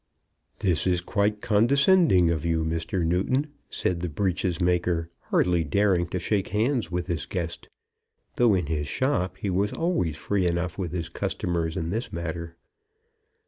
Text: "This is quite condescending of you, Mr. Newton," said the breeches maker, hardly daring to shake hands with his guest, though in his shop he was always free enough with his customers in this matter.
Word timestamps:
"This 0.61 0.87
is 0.87 0.99
quite 0.99 1.41
condescending 1.41 2.31
of 2.31 2.43
you, 2.43 2.63
Mr. 2.65 3.05
Newton," 3.05 3.53
said 3.69 3.99
the 3.99 4.09
breeches 4.09 4.59
maker, 4.59 5.11
hardly 5.29 5.63
daring 5.63 6.07
to 6.07 6.17
shake 6.17 6.47
hands 6.47 6.89
with 6.89 7.05
his 7.05 7.27
guest, 7.27 7.69
though 8.35 8.55
in 8.55 8.65
his 8.65 8.87
shop 8.87 9.37
he 9.37 9.51
was 9.51 9.71
always 9.71 10.17
free 10.17 10.47
enough 10.47 10.75
with 10.75 10.91
his 10.91 11.09
customers 11.09 11.77
in 11.77 11.91
this 11.91 12.11
matter. 12.11 12.57